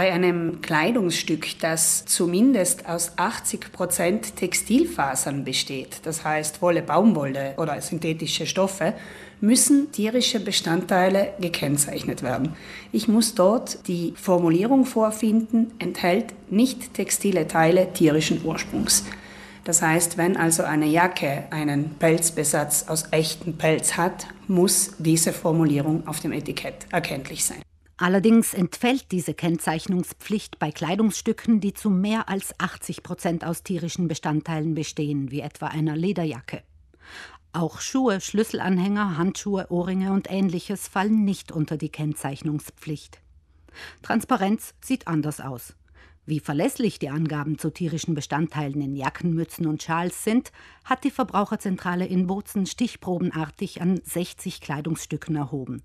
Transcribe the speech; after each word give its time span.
Bei 0.00 0.14
einem 0.14 0.62
Kleidungsstück, 0.62 1.58
das 1.60 2.06
zumindest 2.06 2.88
aus 2.88 3.12
80 3.16 3.70
Prozent 3.70 4.34
Textilfasern 4.34 5.44
besteht, 5.44 6.00
das 6.04 6.24
heißt 6.24 6.62
Wolle, 6.62 6.80
Baumwolle 6.80 7.52
oder 7.58 7.78
synthetische 7.82 8.46
Stoffe, 8.46 8.94
müssen 9.42 9.92
tierische 9.92 10.40
Bestandteile 10.40 11.34
gekennzeichnet 11.38 12.22
werden. 12.22 12.56
Ich 12.92 13.08
muss 13.08 13.34
dort 13.34 13.86
die 13.88 14.14
Formulierung 14.16 14.86
vorfinden, 14.86 15.70
enthält 15.78 16.32
nicht 16.50 16.94
textile 16.94 17.46
Teile 17.46 17.92
tierischen 17.92 18.42
Ursprungs. 18.42 19.04
Das 19.64 19.82
heißt, 19.82 20.16
wenn 20.16 20.38
also 20.38 20.62
eine 20.62 20.86
Jacke 20.86 21.44
einen 21.50 21.90
Pelzbesatz 21.98 22.86
aus 22.88 23.08
echtem 23.10 23.58
Pelz 23.58 23.98
hat, 23.98 24.28
muss 24.48 24.92
diese 24.98 25.34
Formulierung 25.34 26.08
auf 26.08 26.20
dem 26.20 26.32
Etikett 26.32 26.86
erkenntlich 26.90 27.44
sein. 27.44 27.60
Allerdings 28.00 28.54
entfällt 28.54 29.12
diese 29.12 29.34
Kennzeichnungspflicht 29.34 30.58
bei 30.58 30.72
Kleidungsstücken, 30.72 31.60
die 31.60 31.74
zu 31.74 31.90
mehr 31.90 32.30
als 32.30 32.58
80 32.58 33.02
Prozent 33.02 33.44
aus 33.44 33.62
tierischen 33.62 34.08
Bestandteilen 34.08 34.74
bestehen, 34.74 35.30
wie 35.30 35.40
etwa 35.40 35.66
einer 35.66 35.96
Lederjacke. 35.96 36.62
Auch 37.52 37.82
Schuhe, 37.82 38.22
Schlüsselanhänger, 38.22 39.18
Handschuhe, 39.18 39.66
Ohrringe 39.68 40.12
und 40.12 40.30
ähnliches 40.30 40.88
fallen 40.88 41.26
nicht 41.26 41.52
unter 41.52 41.76
die 41.76 41.90
Kennzeichnungspflicht. 41.90 43.20
Transparenz 44.00 44.72
sieht 44.80 45.06
anders 45.06 45.42
aus. 45.42 45.74
Wie 46.24 46.40
verlässlich 46.40 47.00
die 47.00 47.10
Angaben 47.10 47.58
zu 47.58 47.68
tierischen 47.68 48.14
Bestandteilen 48.14 48.80
in 48.80 48.96
Jacken, 48.96 49.34
Mützen 49.34 49.66
und 49.66 49.82
Schals 49.82 50.24
sind, 50.24 50.52
hat 50.86 51.04
die 51.04 51.10
Verbraucherzentrale 51.10 52.06
in 52.06 52.26
Bozen 52.26 52.64
stichprobenartig 52.64 53.82
an 53.82 54.00
60 54.02 54.62
Kleidungsstücken 54.62 55.36
erhoben. 55.36 55.82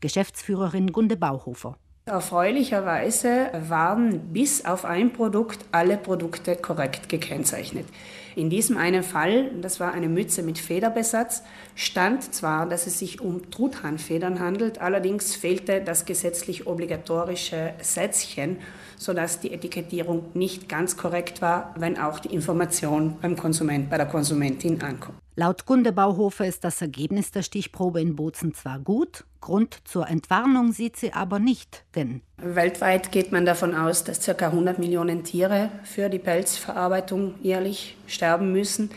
Geschäftsführerin 0.00 0.92
Gunde 0.92 1.16
Bauhofer. 1.16 1.76
Erfreulicherweise 2.08 3.50
waren 3.68 4.32
bis 4.32 4.64
auf 4.64 4.86
ein 4.86 5.12
Produkt 5.12 5.66
alle 5.72 5.98
Produkte 5.98 6.56
korrekt 6.56 7.10
gekennzeichnet. 7.10 7.86
In 8.34 8.48
diesem 8.48 8.78
einen 8.78 9.02
Fall, 9.02 9.50
das 9.60 9.78
war 9.78 9.92
eine 9.92 10.08
Mütze 10.08 10.42
mit 10.42 10.58
Federbesatz, 10.58 11.42
stand 11.74 12.32
zwar, 12.32 12.66
dass 12.66 12.86
es 12.86 12.98
sich 12.98 13.20
um 13.20 13.50
Truthahnfedern 13.50 14.40
handelt, 14.40 14.80
allerdings 14.80 15.36
fehlte 15.36 15.82
das 15.82 16.06
gesetzlich 16.06 16.66
obligatorische 16.66 17.74
Sätzchen, 17.82 18.56
sodass 18.96 19.40
die 19.40 19.52
Etikettierung 19.52 20.26
nicht 20.32 20.66
ganz 20.68 20.96
korrekt 20.96 21.42
war, 21.42 21.74
wenn 21.76 21.98
auch 21.98 22.20
die 22.20 22.32
Information 22.32 23.16
beim 23.20 23.36
Konsument, 23.36 23.90
bei 23.90 23.98
der 23.98 24.06
Konsumentin 24.06 24.80
ankommt. 24.80 25.18
Laut 25.38 25.66
Gunde 25.66 25.92
Bauhofer 25.92 26.46
ist 26.46 26.64
das 26.64 26.82
Ergebnis 26.82 27.30
der 27.30 27.44
Stichprobe 27.44 28.00
in 28.00 28.16
Bozen 28.16 28.54
zwar 28.54 28.80
gut, 28.80 29.22
Grund 29.40 29.78
zur 29.84 30.08
Entwarnung 30.08 30.72
sieht 30.72 30.96
sie 30.96 31.12
aber 31.12 31.38
nicht, 31.38 31.84
denn 31.94 32.22
weltweit 32.38 33.12
geht 33.12 33.30
man 33.30 33.46
davon 33.46 33.72
aus, 33.72 34.02
dass 34.02 34.26
ca. 34.26 34.46
100 34.46 34.80
Millionen 34.80 35.22
Tiere 35.22 35.70
für 35.84 36.08
die 36.08 36.18
Pelzverarbeitung 36.18 37.36
jährlich 37.40 37.96
sterben 38.08 38.50
müssen. 38.50 38.90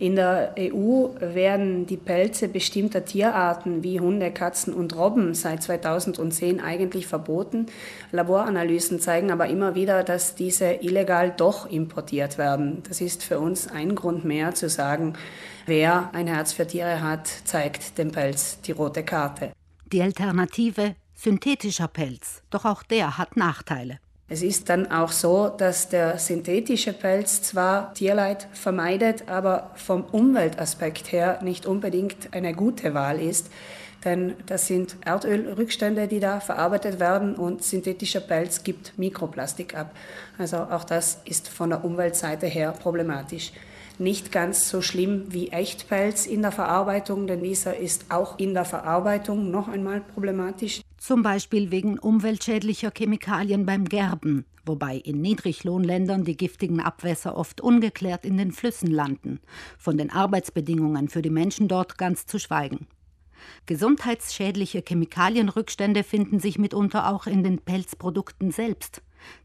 In 0.00 0.16
der 0.16 0.54
EU 0.58 1.08
werden 1.20 1.84
die 1.84 1.98
Pelze 1.98 2.48
bestimmter 2.48 3.04
Tierarten 3.04 3.84
wie 3.84 4.00
Hunde, 4.00 4.30
Katzen 4.30 4.72
und 4.72 4.96
Robben 4.96 5.34
seit 5.34 5.62
2010 5.62 6.58
eigentlich 6.58 7.06
verboten. 7.06 7.66
Laboranalysen 8.10 8.98
zeigen 8.98 9.30
aber 9.30 9.48
immer 9.48 9.74
wieder, 9.74 10.02
dass 10.02 10.34
diese 10.34 10.72
illegal 10.72 11.34
doch 11.36 11.70
importiert 11.70 12.38
werden. 12.38 12.82
Das 12.88 13.02
ist 13.02 13.22
für 13.22 13.40
uns 13.40 13.68
ein 13.68 13.94
Grund 13.94 14.24
mehr 14.24 14.54
zu 14.54 14.70
sagen, 14.70 15.18
wer 15.66 16.08
ein 16.14 16.28
Herz 16.28 16.54
für 16.54 16.66
Tiere 16.66 17.02
hat, 17.02 17.28
zeigt 17.44 17.98
dem 17.98 18.10
Pelz 18.10 18.58
die 18.62 18.72
rote 18.72 19.02
Karte. 19.02 19.52
Die 19.92 20.00
Alternative 20.00 20.94
synthetischer 21.14 21.88
Pelz, 21.88 22.42
doch 22.48 22.64
auch 22.64 22.82
der 22.82 23.18
hat 23.18 23.36
Nachteile. 23.36 23.98
Es 24.32 24.42
ist 24.42 24.68
dann 24.68 24.88
auch 24.92 25.10
so, 25.10 25.48
dass 25.48 25.88
der 25.88 26.16
synthetische 26.18 26.92
Pelz 26.92 27.42
zwar 27.42 27.92
Tierleid 27.94 28.46
vermeidet, 28.52 29.28
aber 29.28 29.72
vom 29.74 30.04
Umweltaspekt 30.04 31.10
her 31.10 31.40
nicht 31.42 31.66
unbedingt 31.66 32.32
eine 32.32 32.54
gute 32.54 32.94
Wahl 32.94 33.20
ist. 33.20 33.50
Denn 34.04 34.36
das 34.46 34.68
sind 34.68 34.94
Erdölrückstände, 35.04 36.06
die 36.06 36.20
da 36.20 36.38
verarbeitet 36.38 37.00
werden 37.00 37.34
und 37.34 37.64
synthetischer 37.64 38.20
Pelz 38.20 38.62
gibt 38.62 38.96
Mikroplastik 38.96 39.76
ab. 39.76 39.90
Also 40.38 40.58
auch 40.58 40.84
das 40.84 41.18
ist 41.24 41.48
von 41.48 41.70
der 41.70 41.84
Umweltseite 41.84 42.46
her 42.46 42.72
problematisch 42.80 43.50
nicht 44.00 44.32
ganz 44.32 44.68
so 44.68 44.82
schlimm 44.82 45.26
wie 45.28 45.48
Echtpelz 45.48 46.26
in 46.26 46.42
der 46.42 46.52
Verarbeitung, 46.52 47.26
denn 47.26 47.42
dieser 47.42 47.76
ist 47.76 48.06
auch 48.10 48.38
in 48.38 48.54
der 48.54 48.64
Verarbeitung 48.64 49.50
noch 49.50 49.68
einmal 49.68 50.00
problematisch. 50.00 50.80
Zum 50.96 51.22
Beispiel 51.22 51.70
wegen 51.70 51.98
umweltschädlicher 51.98 52.90
Chemikalien 52.96 53.66
beim 53.66 53.84
Gerben, 53.84 54.44
wobei 54.64 54.96
in 54.96 55.20
Niedriglohnländern 55.20 56.24
die 56.24 56.36
giftigen 56.36 56.80
Abwässer 56.80 57.36
oft 57.36 57.60
ungeklärt 57.60 58.24
in 58.24 58.36
den 58.36 58.52
Flüssen 58.52 58.90
landen, 58.90 59.40
von 59.78 59.96
den 59.96 60.10
Arbeitsbedingungen 60.10 61.08
für 61.08 61.22
die 61.22 61.30
Menschen 61.30 61.68
dort 61.68 61.98
ganz 61.98 62.26
zu 62.26 62.38
schweigen. 62.38 62.86
Gesundheitsschädliche 63.66 64.82
Chemikalienrückstände 64.86 66.04
finden 66.04 66.40
sich 66.40 66.58
mitunter 66.58 67.10
auch 67.10 67.26
in 67.26 67.42
den 67.42 67.58
Pelzprodukten 67.58 68.50
selbst. 68.50 69.02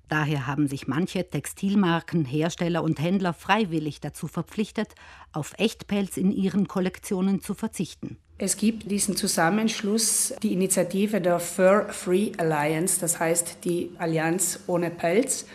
Daher 0.07 0.45
haben 0.45 0.67
sich 0.67 0.87
manche 0.87 1.27
Textilmarken, 1.27 2.25
Hersteller 2.25 2.83
und 2.83 2.99
Händler 2.99 3.33
freiwillig 3.33 3.99
dazu 4.01 4.27
verpflichtet, 4.27 4.93
auf 5.31 5.53
Echtpelz 5.57 6.17
in 6.17 6.31
ihren 6.31 6.67
Kollektionen 6.67 7.41
zu 7.41 7.53
verzichten. 7.53 8.17
Es 8.37 8.57
gibt 8.57 8.91
diesen 8.91 9.15
Zusammenschluss, 9.15 10.33
die 10.43 10.53
Initiative 10.53 11.21
der 11.21 11.39
Fur 11.39 11.87
Free 11.89 12.33
Alliance, 12.37 12.99
das 12.99 13.19
heißt 13.19 13.59
die 13.63 13.91
Allianz 13.97 14.59
ohne 14.67 14.89
Pelz. 14.89 15.45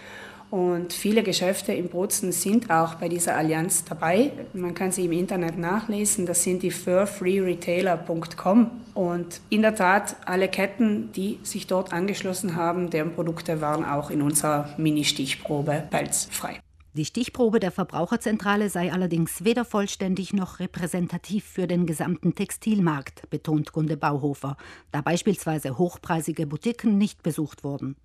Und 0.51 0.93
viele 0.93 1.23
Geschäfte 1.23 1.73
in 1.73 1.89
Bozen 1.89 2.33
sind 2.33 2.71
auch 2.71 2.95
bei 2.95 3.09
dieser 3.09 3.37
Allianz 3.37 3.85
dabei. 3.85 4.33
Man 4.53 4.75
kann 4.75 4.91
sie 4.91 5.05
im 5.05 5.13
Internet 5.13 5.57
nachlesen. 5.59 6.27
Das 6.27 6.43
sind 6.43 6.65
die 6.65 6.73
furfreeretailer.com. 6.73 8.71
Und 9.01 9.41
in 9.49 9.63
der 9.63 9.75
Tat, 9.75 10.17
alle 10.27 10.47
Ketten, 10.47 11.11
die 11.13 11.39
sich 11.43 11.67
dort 11.67 11.91
angeschlossen 11.91 12.55
haben, 12.55 12.91
deren 12.91 13.15
Produkte 13.15 13.63
waren 13.63 13.83
auch 13.83 14.11
in 14.11 14.21
unserer 14.21 14.69
Mini-Stichprobe 14.77 15.85
pelzfrei. 15.89 16.61
Die 16.93 17.07
Stichprobe 17.07 17.61
der 17.61 17.71
Verbraucherzentrale 17.71 18.69
sei 18.69 18.93
allerdings 18.93 19.43
weder 19.43 19.65
vollständig 19.65 20.35
noch 20.35 20.61
repräsentativ 20.61 21.47
für 21.47 21.67
den 21.67 21.87
gesamten 21.87 22.35
Textilmarkt, 22.35 23.31
betont 23.31 23.73
Gunde 23.73 23.97
Bauhofer, 23.97 24.59
da 24.93 25.01
beispielsweise 25.01 25.79
hochpreisige 25.79 26.47
Boutiquen 26.47 26.99
nicht 26.99 27.23
besucht 27.23 27.65
wurden. 27.65 27.97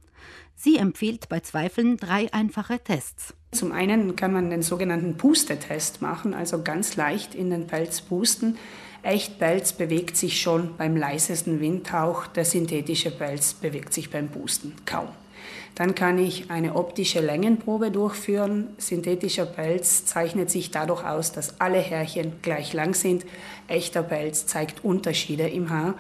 Sie 0.55 0.77
empfiehlt 0.77 1.27
bei 1.27 1.41
Zweifeln 1.41 1.97
drei 1.97 2.31
einfache 2.31 2.79
Tests. 2.79 3.33
Zum 3.51 3.71
einen 3.71 4.15
kann 4.15 4.33
man 4.33 4.49
den 4.49 4.61
sogenannten 4.61 5.15
Pustetest 5.15 6.01
machen, 6.01 6.33
also 6.33 6.61
ganz 6.61 6.95
leicht 6.95 7.35
in 7.35 7.49
den 7.49 7.67
Pelz 7.67 8.01
pusten. 8.01 8.57
Echtpelz 9.01 9.73
bewegt 9.73 10.17
sich 10.17 10.41
schon 10.41 10.75
beim 10.77 10.97
leisesten 10.97 11.59
Windhauch, 11.59 12.27
der 12.27 12.43
synthetische 12.43 13.11
Pelz 13.11 13.53
bewegt 13.53 13.93
sich 13.93 14.09
beim 14.09 14.29
Pusten 14.29 14.73
kaum. 14.85 15.09
Dann 15.75 15.93
kann 15.93 16.17
ich 16.17 16.49
eine 16.49 16.75
optische 16.75 17.19
Längenprobe 17.19 17.91
durchführen. 17.91 18.69
Synthetischer 18.77 19.45
Pelz 19.45 20.05
zeichnet 20.05 20.49
sich 20.49 20.71
dadurch 20.71 21.05
aus, 21.05 21.33
dass 21.33 21.59
alle 21.59 21.79
Härchen 21.79 22.41
gleich 22.41 22.73
lang 22.73 22.93
sind. 22.93 23.25
Echter 23.67 24.01
Pelz 24.01 24.47
zeigt 24.47 24.85
Unterschiede 24.85 25.47
im 25.49 25.69
Haar. 25.69 25.95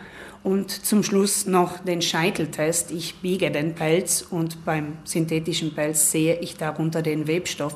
Und 0.45 0.69
zum 0.69 1.01
Schluss 1.01 1.47
noch 1.47 1.79
den 1.79 2.03
Scheiteltest. 2.03 2.91
Ich 2.91 3.15
biege 3.15 3.49
den 3.49 3.73
Pelz 3.73 4.21
und 4.21 4.63
beim 4.63 4.99
synthetischen 5.03 5.73
Pelz 5.73 6.11
sehe 6.11 6.39
ich 6.39 6.55
darunter 6.55 7.01
den 7.01 7.25
Webstoff. 7.27 7.75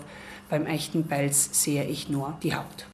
Beim 0.51 0.67
echten 0.67 1.07
Pelz 1.07 1.63
sehe 1.63 1.83
ich 1.85 2.09
nur 2.09 2.37
die 2.43 2.53
Haut. 2.53 2.89